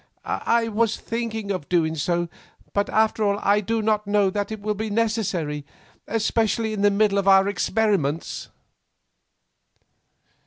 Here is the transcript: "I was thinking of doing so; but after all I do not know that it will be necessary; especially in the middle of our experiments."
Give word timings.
"I 0.25 0.67
was 0.67 0.97
thinking 0.99 1.51
of 1.51 1.69
doing 1.69 1.93
so; 1.93 2.27
but 2.73 2.89
after 2.89 3.23
all 3.23 3.37
I 3.37 3.59
do 3.61 3.83
not 3.83 4.07
know 4.07 4.31
that 4.31 4.51
it 4.51 4.59
will 4.59 4.73
be 4.73 4.89
necessary; 4.89 5.63
especially 6.07 6.73
in 6.73 6.81
the 6.81 6.89
middle 6.89 7.19
of 7.19 7.27
our 7.27 7.47
experiments." 7.47 8.49